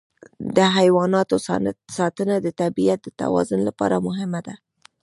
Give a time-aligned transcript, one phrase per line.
[0.55, 1.35] د حیواناتو
[1.97, 4.55] ساتنه د طبیعت د توازن لپاره مهمه ده.